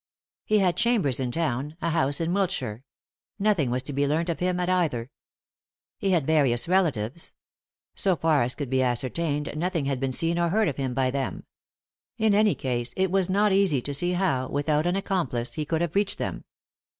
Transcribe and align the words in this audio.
He 0.45 0.57
had 0.57 0.77
chambers 0.77 1.19
in 1.19 1.29
town, 1.29 1.77
a 1.79 1.91
house 1.91 2.19
in 2.19 2.33
Wiltshire; 2.33 2.83
nothing 3.37 3.69
was 3.69 3.83
to 3.83 3.93
be 3.93 4.07
learnt 4.07 4.29
of 4.29 4.39
him 4.39 4.59
at 4.59 4.67
either. 4.67 5.11
He 5.99 6.09
had 6.09 6.25
various 6.25 6.67
relatives; 6.67 7.35
so 7.93 8.15
far 8.15 8.41
as 8.41 8.55
could 8.55 8.71
be 8.71 8.81
ascertained 8.81 9.55
nothing 9.55 9.85
had 9.85 9.99
been 9.99 10.11
seen 10.11 10.39
or 10.39 10.49
heard 10.49 10.69
of 10.69 10.77
him 10.77 10.95
by 10.95 11.11
them— 11.11 11.43
in 12.17 12.33
any 12.33 12.55
case 12.55 12.95
it 12.97 13.11
was 13.11 13.29
not 13.29 13.51
easy 13.51 13.79
to 13.83 13.93
see 13.93 14.13
how, 14.13 14.47
without 14.49 14.87
an 14.87 14.95
accomplice, 14.95 15.53
he 15.53 15.65
could 15.65 15.81
have 15.81 15.93
reached 15.93 16.17
them. 16.17 16.45